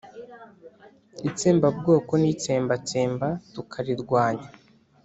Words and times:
itsembabwoko 1.29 2.13
n'itsembatsemba 2.21 3.27
tukarirwanya 3.53 4.47